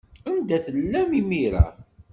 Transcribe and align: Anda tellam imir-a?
Anda 0.29 0.57
tellam 0.65 1.09
imir-a? 1.19 1.65